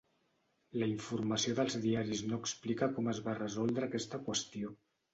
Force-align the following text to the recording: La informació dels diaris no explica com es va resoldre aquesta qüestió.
La 0.83 0.87
informació 0.91 1.53
dels 1.59 1.77
diaris 1.85 2.25
no 2.33 2.41
explica 2.45 2.91
com 2.99 3.15
es 3.15 3.23
va 3.31 3.39
resoldre 3.45 3.89
aquesta 3.93 4.27
qüestió. 4.29 4.79